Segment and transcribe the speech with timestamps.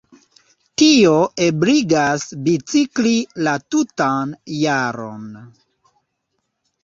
[0.81, 1.11] Tio
[1.47, 3.13] ebligas bicikli
[3.47, 5.29] la tutan jaron.